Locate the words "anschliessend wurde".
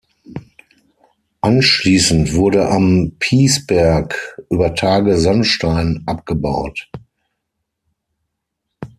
1.41-2.67